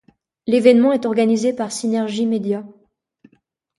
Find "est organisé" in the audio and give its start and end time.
0.93-1.53